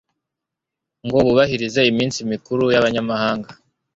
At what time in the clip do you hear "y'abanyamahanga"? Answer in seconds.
2.73-3.49